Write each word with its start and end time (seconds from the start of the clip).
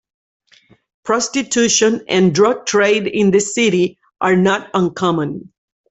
Prostitution 1.03 2.05
and 2.07 2.33
drug 2.33 2.65
trade 2.65 3.05
in 3.05 3.29
the 3.29 3.39
city 3.39 3.99
are 4.19 4.35
not 4.35 4.67
uncommon. 4.73 5.53